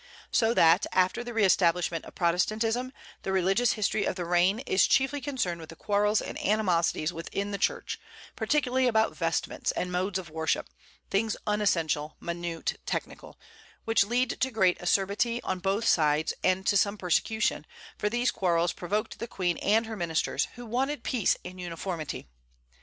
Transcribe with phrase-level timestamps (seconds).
[0.31, 4.87] So that, after the re establishment of Protestantism, the religious history of the reign is
[4.87, 7.99] chiefly concerned with the quarrels and animosities within the Church,
[8.35, 10.71] particularly about vestments and modes of worship,
[11.11, 13.39] things unessential, minute, technical,
[13.85, 17.63] which led to great acerbity on both sides, and to some persecution;
[17.95, 22.27] for these quarrels provoked the Queen and her ministers, who wanted peace and uniformity.